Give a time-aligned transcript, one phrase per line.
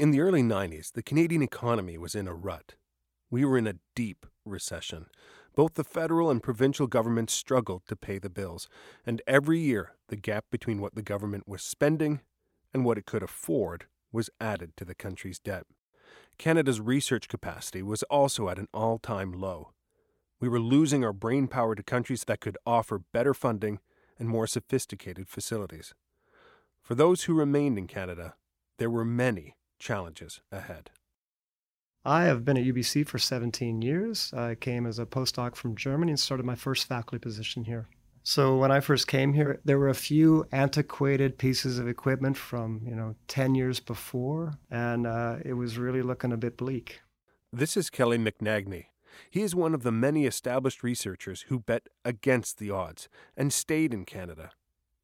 [0.00, 2.76] In the early 90s, the Canadian economy was in a rut.
[3.30, 5.08] We were in a deep recession.
[5.54, 8.66] Both the federal and provincial governments struggled to pay the bills,
[9.04, 12.22] and every year the gap between what the government was spending
[12.72, 15.66] and what it could afford was added to the country's debt.
[16.38, 19.74] Canada's research capacity was also at an all time low.
[20.40, 23.80] We were losing our brain power to countries that could offer better funding
[24.18, 25.92] and more sophisticated facilities.
[26.80, 28.36] For those who remained in Canada,
[28.78, 30.90] there were many challenges ahead.
[32.04, 34.32] I have been at UBC for 17 years.
[34.32, 37.88] I came as a postdoc from Germany and started my first faculty position here.
[38.22, 42.82] So when I first came here, there were a few antiquated pieces of equipment from
[42.86, 47.00] you know 10 years before, and uh, it was really looking a bit bleak.
[47.52, 48.86] This is Kelly McNagny.
[49.30, 53.92] He is one of the many established researchers who bet against the odds and stayed
[53.92, 54.50] in Canada.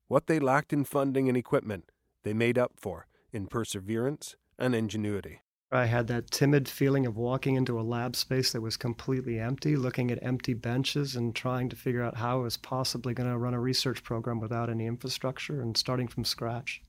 [0.08, 1.90] What they lacked in funding and equipment,
[2.22, 5.40] they made up for in perseverance and ingenuity.
[5.72, 9.74] I had that timid feeling of walking into a lab space that was completely empty,
[9.74, 13.36] looking at empty benches and trying to figure out how I was possibly going to
[13.36, 16.82] run a research program without any infrastructure and starting from scratch.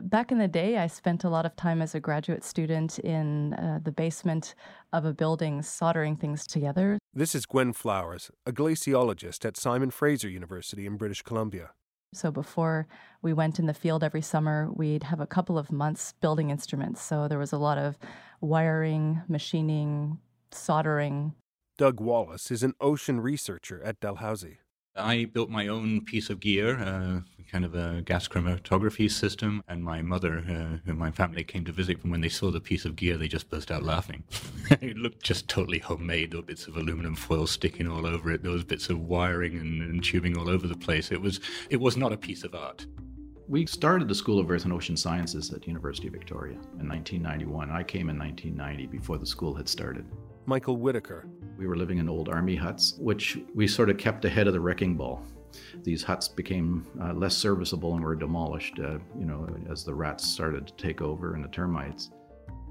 [0.00, 3.54] Back in the day, I spent a lot of time as a graduate student in
[3.54, 4.54] uh, the basement
[4.92, 6.98] of a building soldering things together.
[7.12, 11.70] This is Gwen Flowers, a glaciologist at Simon Fraser University in British Columbia.
[12.12, 12.88] So before
[13.22, 17.00] we went in the field every summer, we'd have a couple of months building instruments.
[17.02, 17.98] So there was a lot of
[18.40, 20.18] wiring, machining,
[20.50, 21.34] soldering.
[21.78, 24.58] Doug Wallace is an ocean researcher at Dalhousie.
[25.00, 27.20] I built my own piece of gear, uh,
[27.50, 32.00] kind of a gas chromatography system, and my mother, uh, my family came to visit,
[32.00, 34.22] from when they saw the piece of gear, they just burst out laughing.
[34.70, 36.30] it looked just totally homemade.
[36.30, 38.42] There were bits of aluminum foil sticking all over it.
[38.42, 41.10] There was bits of wiring and, and tubing all over the place.
[41.10, 41.40] It was
[41.70, 42.86] it was not a piece of art.
[43.48, 47.68] We started the School of Earth and Ocean Sciences at University of Victoria in 1991.
[47.68, 50.06] I came in 1990 before the school had started.
[50.50, 51.28] Michael Whiticar.
[51.56, 54.58] We were living in old army huts, which we sort of kept ahead of the
[54.58, 55.22] wrecking ball.
[55.84, 60.26] These huts became uh, less serviceable and were demolished, uh, you know, as the rats
[60.26, 62.10] started to take over and the termites.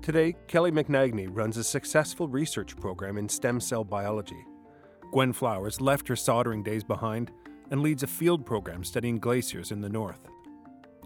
[0.01, 4.45] Today, Kelly McNagny runs a successful research program in stem cell biology.
[5.13, 7.31] Gwen Flowers left her soldering days behind
[7.71, 10.27] and leads a field program studying glaciers in the north.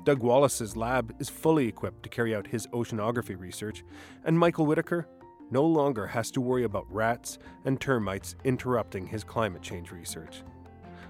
[0.05, 3.83] Doug Wallace's lab is fully equipped to carry out his oceanography research,
[4.25, 5.05] and Michael Whiticar
[5.53, 10.41] no longer has to worry about rats and termites interrupting his climate change research.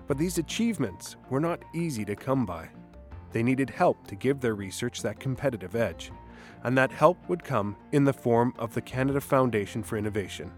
[0.05, 2.67] But these achievements were not easy to come by.
[3.31, 6.11] They needed help to give their research that competitive edge,
[6.63, 10.51] and that help would come in the form of the Canada Foundation for Innovation,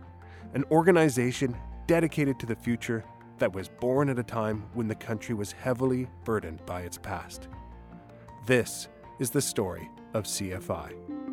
[0.55, 3.05] an organization dedicated to the future
[3.37, 7.49] that was born at a time when the country was heavily burdened by its past.
[8.47, 8.87] This
[9.19, 11.24] is the story of CFI.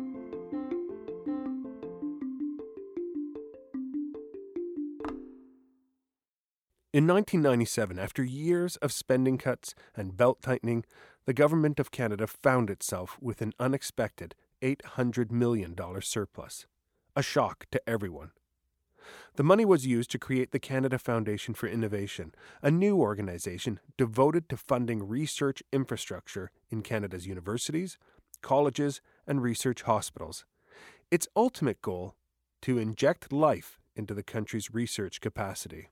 [6.93, 10.85] In 1997, after years of spending cuts and belt tightening,
[11.25, 16.67] the Government of Canada found itself with an unexpected $800 million surplus.
[17.15, 18.29] A shock to everyone.
[19.37, 24.47] The money was used to create the Canada Foundation for Innovation, a new organization devoted
[24.49, 27.97] to funding research infrastructure in Canada's universities,
[28.43, 30.45] colleges, and research hospitals.
[31.09, 32.13] Its ultimate goal
[32.61, 35.89] to inject life into the country's research capacity.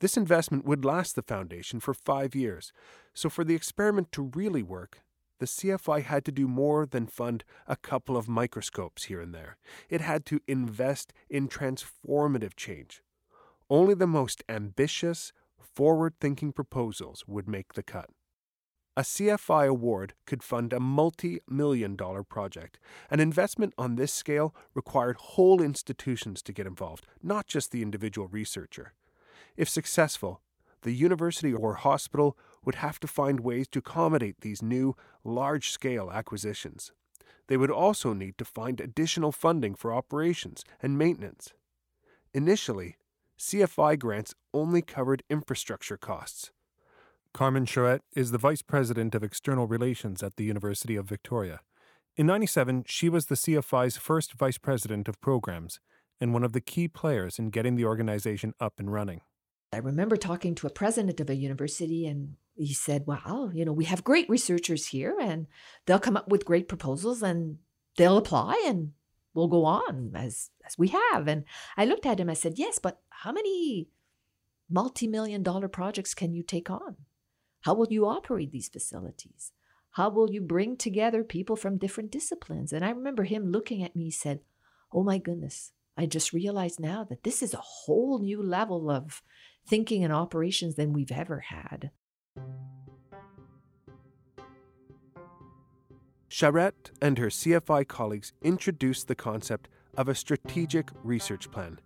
[0.00, 2.72] This investment would last the foundation for five years,
[3.12, 5.02] so for the experiment to really work,
[5.40, 9.58] the CFI had to do more than fund a couple of microscopes here and there.
[9.90, 13.02] It had to invest in transformative change.
[13.68, 18.08] Only the most ambitious, forward thinking proposals would make the cut.
[18.96, 22.78] A CFI award could fund a multi million dollar project.
[23.10, 28.28] An investment on this scale required whole institutions to get involved, not just the individual
[28.28, 28.94] researcher.
[29.56, 30.40] If successful,
[30.82, 36.10] the university or hospital would have to find ways to accommodate these new, large scale
[36.10, 36.92] acquisitions.
[37.48, 41.52] They would also need to find additional funding for operations and maintenance.
[42.32, 42.96] Initially,
[43.38, 46.52] CFI grants only covered infrastructure costs.
[47.32, 51.60] Carmen Charette is the Vice President of External Relations at the University of Victoria.
[52.16, 55.80] In 97, she was the CFI's first Vice President of Programs
[56.20, 59.22] and one of the key players in getting the organization up and running.
[59.72, 63.72] I remember talking to a president of a university, and he said, Well, you know,
[63.72, 65.46] we have great researchers here, and
[65.86, 67.58] they'll come up with great proposals and
[67.96, 68.92] they'll apply, and
[69.32, 71.28] we'll go on as, as we have.
[71.28, 71.44] And
[71.76, 73.88] I looked at him, I said, Yes, but how many
[74.68, 76.96] multi million dollar projects can you take on?
[77.62, 79.52] How will you operate these facilities?
[79.92, 82.72] How will you bring together people from different disciplines?
[82.72, 84.40] And I remember him looking at me, he said,
[84.92, 89.22] Oh my goodness, I just realized now that this is a whole new level of
[89.66, 91.90] thinking and operations than we've ever had.
[96.28, 101.80] Charette and her CFI colleagues introduced the concept of a strategic research plan.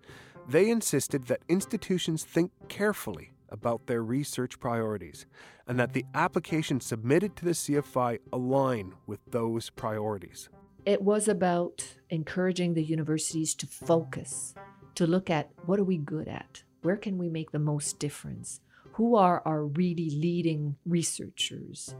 [0.47, 5.27] They insisted that institutions think carefully about their research priorities
[5.67, 10.50] and that the applications submitted to the CFI align with those priorities.
[10.85, 14.55] It was about encouraging the universities to focus,
[14.97, 16.62] to look at what are we good at?
[16.85, 18.61] Where can we make the most difference?
[18.93, 21.95] Who are our really leading researchers?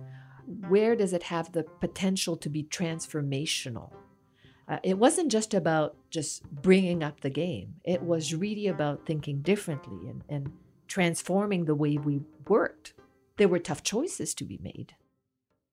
[0.69, 3.93] Where does it have the potential to be transformational?
[4.69, 7.77] Uh, it wasn't just about just bringing up the game.
[7.83, 10.53] It was really about thinking differently and, and
[10.87, 12.93] transforming the way we worked.
[13.39, 14.95] There were tough choices to be made.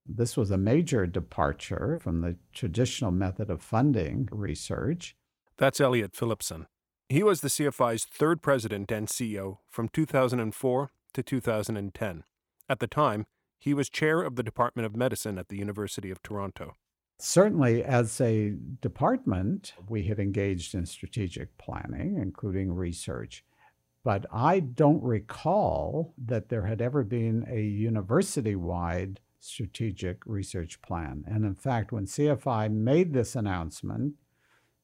[0.08, 5.18] This was a major departure from the traditional method of funding research.
[5.58, 6.68] That's Elliot Phillipson.
[7.12, 12.24] He was the CFI's third president and CEO from 2004 to 2010.
[12.70, 13.26] At the time,
[13.60, 16.78] he was chair of the Department of Medicine at the University of Toronto.
[17.20, 23.44] Certainly, as a department, we had engaged in strategic planning, including research.
[24.06, 31.26] But I don't recall that there had ever been a university wide strategic research plan.
[31.28, 34.14] And in fact, when CFI made this announcement,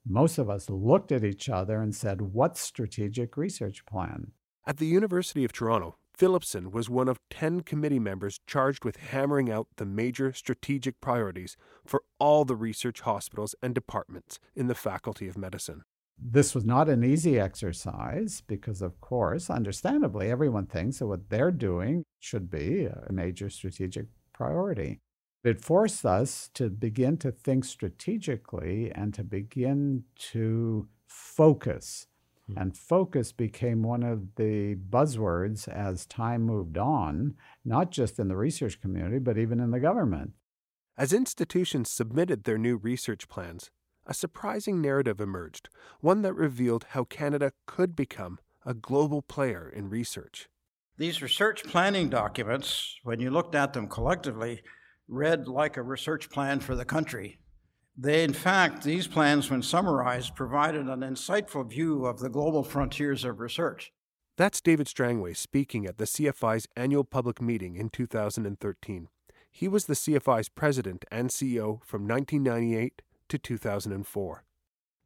[0.09, 4.31] most of us looked at each other and said, What strategic research plan?
[4.65, 9.51] At the University of Toronto, Phillipson was one of 10 committee members charged with hammering
[9.51, 11.56] out the major strategic priorities
[11.86, 15.83] for all the research hospitals and departments in the Faculty of Medicine.
[16.19, 21.51] This was not an easy exercise because, of course, understandably, everyone thinks that what they're
[21.51, 25.00] doing should be a major strategic priority.
[25.43, 32.07] It forced us to begin to think strategically and to begin to focus.
[32.47, 32.57] Hmm.
[32.57, 38.35] And focus became one of the buzzwords as time moved on, not just in the
[38.35, 40.33] research community, but even in the government.
[40.97, 43.69] As institutions submitted their new research plans,
[44.07, 45.69] a surprising narrative emerged,
[45.99, 50.49] one that revealed how Canada could become a global player in research.
[50.97, 54.63] These research planning documents, when you looked at them collectively,
[55.07, 57.38] read like a research plan for the country.
[57.98, 63.24] They, in fact, these plans, when summarized, provided an insightful view of the global frontiers
[63.24, 63.92] of research.
[64.38, 69.07] That's David Strangway speaking at the CFI's annual public meeting in 2013.
[69.50, 74.44] He was the CFI's president and CEO from 1998 to 2004.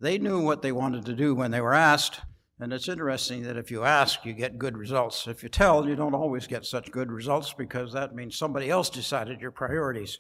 [0.02, 2.22] They knew what they wanted to do when they were asked,
[2.62, 5.28] and it's interesting that if you ask, you get good results.
[5.28, 8.88] If you tell, you don't always get such good results because that means somebody else
[8.88, 10.16] decided your priorities.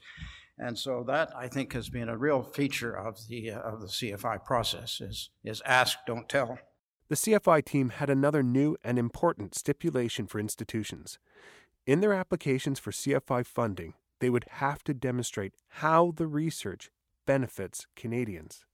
[0.57, 3.88] And so that I think has been a real feature of the uh, of the
[3.88, 6.57] CFI process is is ask, don't tell.
[7.09, 11.19] The CFI team had another new and important stipulation for institutions.
[11.85, 16.89] In their applications for CFI funding, they would have to demonstrate how the research
[17.27, 18.65] benefits Canadians.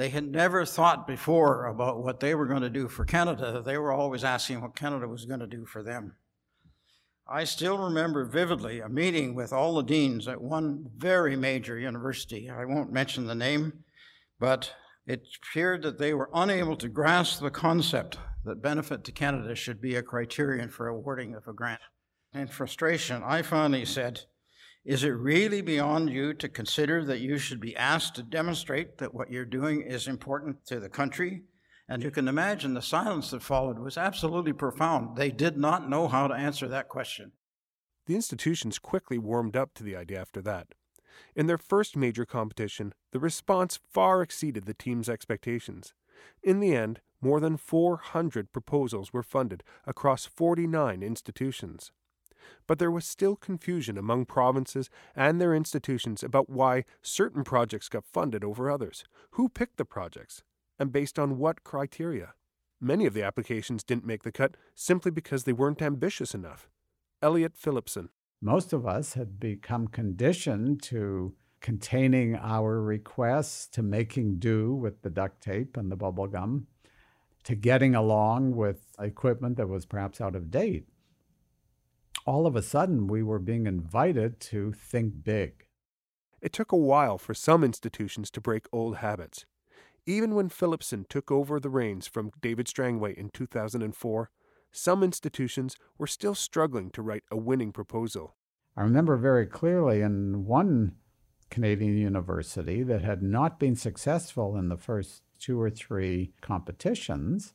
[0.00, 3.62] They had never thought before about what they were going to do for Canada.
[3.62, 6.16] They were always asking what Canada was going to do for them.
[7.28, 12.48] I still remember vividly a meeting with all the deans at one very major university.
[12.48, 13.84] I won't mention the name,
[14.38, 14.72] but
[15.06, 18.16] it appeared that they were unable to grasp the concept
[18.46, 21.82] that benefit to Canada should be a criterion for awarding of a grant.
[22.32, 24.22] In frustration, I finally said,
[24.84, 29.12] is it really beyond you to consider that you should be asked to demonstrate that
[29.12, 31.42] what you're doing is important to the country?
[31.86, 35.16] And you can imagine the silence that followed was absolutely profound.
[35.16, 37.32] They did not know how to answer that question.
[38.06, 40.68] The institutions quickly warmed up to the idea after that.
[41.36, 45.92] In their first major competition, the response far exceeded the team's expectations.
[46.42, 51.92] In the end, more than 400 proposals were funded across 49 institutions
[52.66, 58.04] but there was still confusion among provinces and their institutions about why certain projects got
[58.04, 60.42] funded over others, who picked the projects,
[60.78, 62.34] and based on what criteria.
[62.80, 66.68] Many of the applications didn't make the cut simply because they weren't ambitious enough.
[67.22, 68.08] Elliot Phillipson.
[68.40, 75.10] Most of us had become conditioned to containing our requests, to making do with the
[75.10, 76.66] duct tape and the bubble gum,
[77.44, 80.86] to getting along with equipment that was perhaps out of date
[82.26, 85.66] all of a sudden we were being invited to think big.
[86.40, 89.44] It took a while for some institutions to break old habits.
[90.06, 94.30] Even when Phillipson took over the reins from David Strangway in 2004,
[94.72, 98.36] some institutions were still struggling to write a winning proposal.
[98.76, 100.96] I remember very clearly in one
[101.50, 107.54] Canadian university that had not been successful in the first two or three competitions,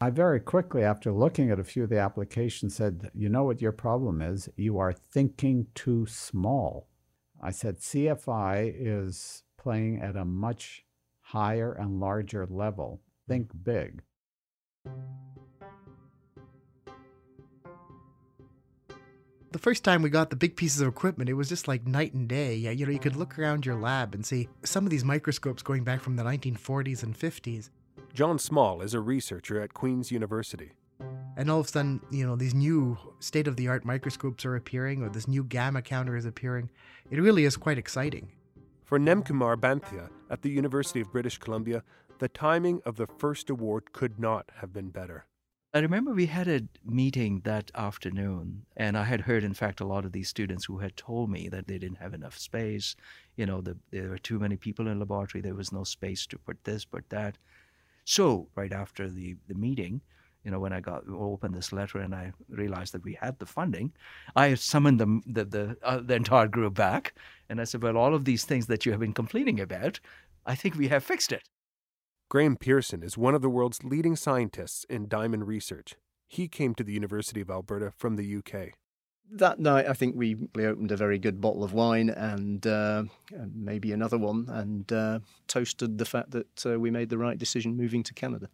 [0.00, 3.62] I very quickly, after looking at a few of the applications, said, You know what
[3.62, 4.48] your problem is?
[4.56, 6.88] You are thinking too small.
[7.42, 10.84] I said, CFI is playing at a much
[11.20, 13.00] higher and larger level.
[13.28, 14.02] Think big.
[19.56, 22.12] the first time we got the big pieces of equipment, it was just like night
[22.12, 22.54] and day.
[22.54, 25.62] Yeah, you know, you could look around your lab and see some of these microscopes
[25.62, 27.70] going back from the 1940s and 50s.
[28.16, 30.72] John Small is a researcher at Queen's University.
[31.36, 34.56] And all of a sudden, you know, these new state of the art microscopes are
[34.56, 36.70] appearing, or this new gamma counter is appearing.
[37.10, 38.32] It really is quite exciting.
[38.84, 41.82] For Nemkumar Banthia at the University of British Columbia,
[42.18, 45.26] the timing of the first award could not have been better.
[45.74, 49.86] I remember we had a meeting that afternoon, and I had heard, in fact, a
[49.86, 52.96] lot of these students who had told me that they didn't have enough space.
[53.36, 55.42] You know, the, there were too many people in the laboratory.
[55.42, 57.36] There was no space to put this, put that.
[58.06, 60.00] So, right after the, the meeting,
[60.44, 63.46] you know, when I got opened this letter and I realized that we had the
[63.46, 63.92] funding,
[64.36, 67.14] I summoned the the the, uh, the entire group back,
[67.48, 69.98] and I said, "Well, all of these things that you have been complaining about,
[70.46, 71.42] I think we have fixed it."
[72.28, 75.96] Graham Pearson is one of the world's leading scientists in diamond research.
[76.28, 78.74] He came to the University of Alberta from the UK.
[79.32, 83.04] That night, I think we, opened a very good bottle of wine and, uh,
[83.54, 85.18] maybe another one and uh,
[85.48, 88.48] toasted the fact that uh, we made the right decision moving to Canada.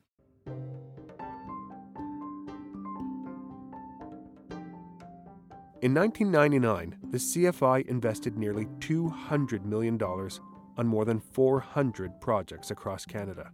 [5.82, 13.50] In 1999, the CFI invested nearly $200 million on more than 400 projects across Canada.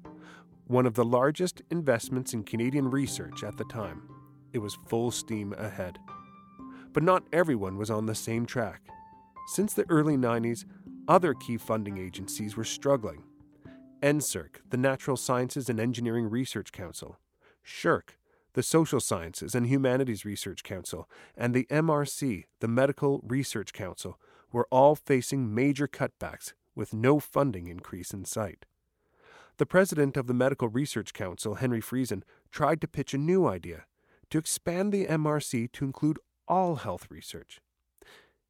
[0.67, 4.03] One of the largest investments in Canadian research at the time.
[4.53, 5.99] It was full steam ahead.
[6.93, 8.83] But not everyone was on the same track.
[9.49, 10.65] Since the early 90s,
[11.07, 13.25] other key funding agencies were struggling.
[14.03, 17.19] NSERC, the Natural Sciences and Engineering Research Council,
[17.67, 18.11] SSHRC,
[18.55, 24.19] the Social Sciences and Humanities Research Council, and the MRC, the Medical Research Council,
[24.53, 28.67] were all facing major cutbacks with no funding increase in sight.
[29.59, 33.85] The president of the Medical Research Council, Henry Friesen, tried to pitch a new idea
[34.31, 37.61] to expand the MRC to include all health research.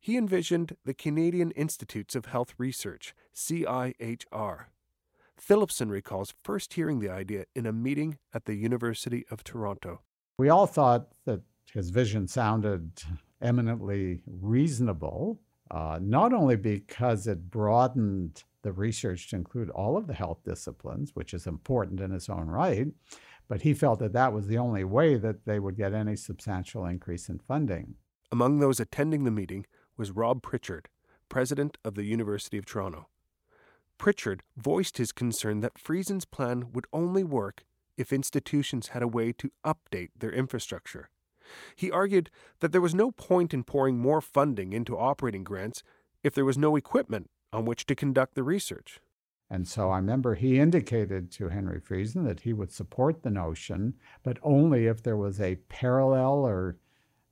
[0.00, 4.66] He envisioned the Canadian Institutes of Health Research, CIHR.
[5.36, 10.00] Phillipson recalls first hearing the idea in a meeting at the University of Toronto.
[10.38, 13.02] We all thought that his vision sounded
[13.40, 15.40] eminently reasonable,
[15.70, 21.14] uh, not only because it broadened the research to include all of the health disciplines,
[21.14, 22.88] which is important in its own right,
[23.48, 26.84] but he felt that that was the only way that they would get any substantial
[26.84, 27.94] increase in funding.
[28.30, 30.88] Among those attending the meeting was Rob Pritchard,
[31.28, 33.08] president of the University of Toronto.
[33.96, 37.64] Pritchard voiced his concern that Friesen's plan would only work
[37.96, 41.10] if institutions had a way to update their infrastructure.
[41.74, 45.82] He argued that there was no point in pouring more funding into operating grants
[46.22, 49.00] if there was no equipment on which to conduct the research.
[49.50, 53.94] And so I remember he indicated to Henry Friesen that he would support the notion,
[54.22, 56.76] but only if there was a parallel or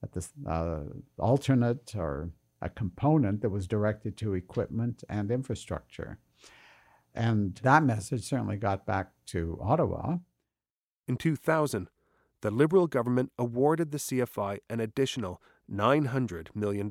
[0.03, 0.81] at this uh,
[1.19, 2.31] alternate or
[2.63, 6.19] a component that was directed to equipment and infrastructure.
[7.15, 10.17] And that message certainly got back to Ottawa.
[11.07, 11.89] In 2000,
[12.41, 16.91] the Liberal government awarded the CFI an additional $900 million,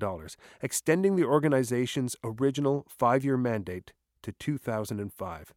[0.62, 3.94] extending the organization's original five year mandate
[4.26, 5.54] to 2005.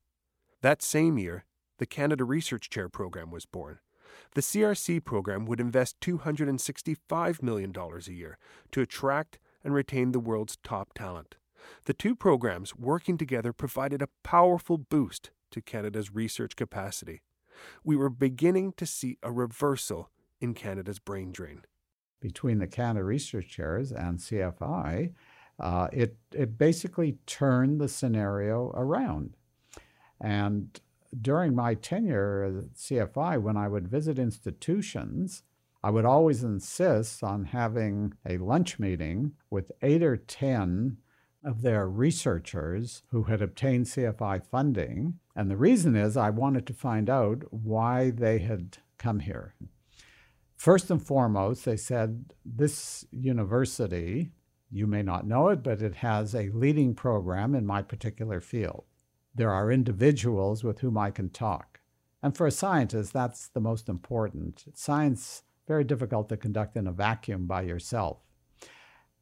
[0.60, 1.46] That same year,
[1.78, 3.78] the Canada Research Chair program was born.
[4.34, 8.36] The CRC program would invest $265 million a year
[8.72, 11.36] to attract and retain the world's top talent.
[11.86, 17.22] The two programs working together provided a powerful boost to Canada's research capacity.
[17.82, 20.10] We were beginning to see a reversal
[20.40, 21.62] in Canada's brain drain.
[22.20, 25.14] Between the Canada Research Chairs and CFI,
[25.58, 29.36] uh, it, it basically turned the scenario around.
[30.20, 30.78] And
[31.20, 35.42] during my tenure at CFI, when I would visit institutions,
[35.82, 40.98] I would always insist on having a lunch meeting with eight or 10
[41.44, 45.18] of their researchers who had obtained CFI funding.
[45.36, 49.54] And the reason is I wanted to find out why they had come here.
[50.56, 54.32] First and foremost, they said this university,
[54.70, 58.84] you may not know it, but it has a leading program in my particular field.
[59.34, 61.80] There are individuals with whom I can talk.
[62.22, 64.64] And for a scientist, that's the most important.
[64.74, 68.18] Science, very difficult to conduct in a vacuum by yourself.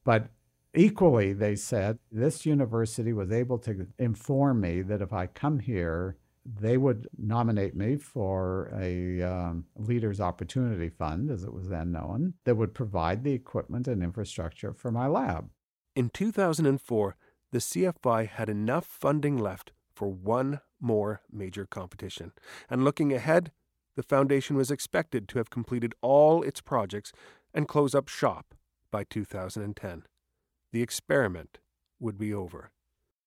[0.04, 0.30] But
[0.76, 6.18] Equally, they said, this university was able to inform me that if I come here,
[6.60, 12.34] they would nominate me for a um, Leaders Opportunity Fund, as it was then known,
[12.44, 15.50] that would provide the equipment and infrastructure for my lab.
[15.94, 17.16] In 2004,
[17.52, 22.32] the CFI had enough funding left for one more major competition.
[22.68, 23.50] And looking ahead,
[23.96, 27.12] the foundation was expected to have completed all its projects
[27.54, 28.54] and close up shop
[28.90, 30.04] by 2010
[30.76, 31.58] the experiment
[31.98, 32.70] would be over.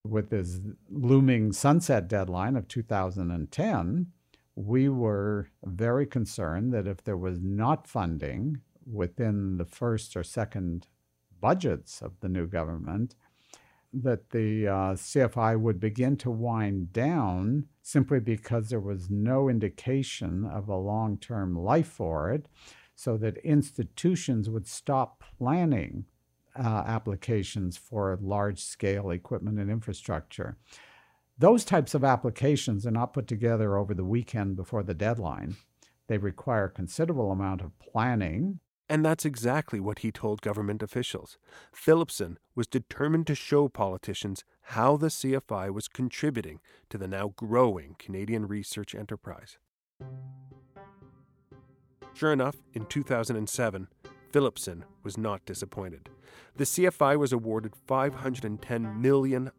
[0.07, 4.07] With this looming sunset deadline of 2010,
[4.55, 10.87] we were very concerned that if there was not funding within the first or second
[11.41, 13.15] budgets of the new government,
[13.91, 20.45] that the uh, CFI would begin to wind down simply because there was no indication
[20.45, 22.47] of a long term life for it,
[22.95, 26.05] so that institutions would stop planning
[26.59, 30.57] uh, applications for large scale equipment and infrastructure.
[31.37, 35.55] Those types of applications are not put together over the weekend before the deadline.
[36.07, 38.59] They require a considerable amount of planning.
[38.91, 41.37] And that's exactly what he told government officials.
[41.71, 47.95] Phillipson was determined to show politicians how the CFI was contributing to the now growing
[47.99, 49.59] Canadian research enterprise.
[52.15, 53.87] Sure enough, in 2007,
[54.31, 56.09] Phillipson was not disappointed.
[56.55, 59.51] The CFI was awarded $510 million,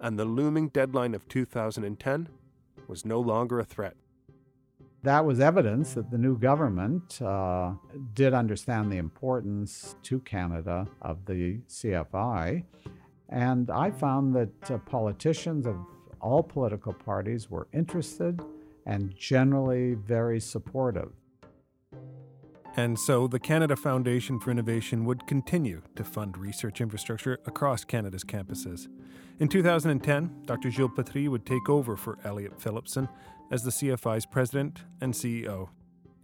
[0.00, 2.28] and the looming deadline of 2010
[2.88, 3.96] was no longer a threat.
[5.02, 7.72] That was evidence that the new government uh,
[8.14, 12.64] did understand the importance to Canada of the CFI.
[13.28, 15.76] And I found that uh, politicians of
[16.22, 18.40] all political parties were interested
[18.86, 21.12] and generally very supportive.
[22.76, 28.24] And so the Canada Foundation for Innovation would continue to fund research infrastructure across Canada's
[28.24, 28.88] campuses.
[29.38, 30.70] In 2010, Dr.
[30.70, 33.08] Gilles Patry would take over for Elliot Phillipson
[33.52, 35.68] as the CFI's president and CEO.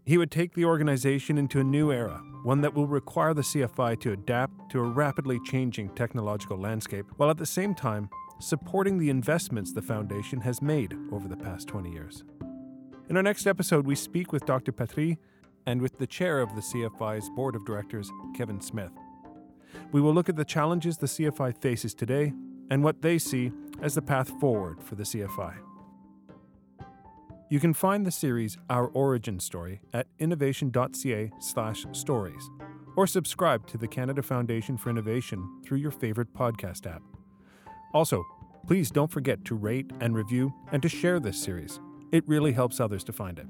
[0.04, 4.00] He would take the organization into a new era, one that will require the CFI
[4.00, 8.08] to adapt to a rapidly changing technological landscape, while at the same time
[8.40, 12.24] supporting the investments the foundation has made over the past 20 years.
[13.08, 14.72] In our next episode, we speak with Dr.
[14.72, 15.18] Patry
[15.66, 18.92] and with the chair of the CFI's board of directors, Kevin Smith.
[19.92, 22.32] We will look at the challenges the CFI faces today
[22.70, 25.54] and what they see as the path forward for the CFI.
[27.50, 32.50] You can find the series Our Origin Story at innovation.ca/stories
[32.96, 37.02] or subscribe to the Canada Foundation for Innovation through your favorite podcast app.
[37.92, 38.24] Also,
[38.66, 41.80] please don't forget to rate and review and to share this series.
[42.12, 43.46] It really helps others to find it.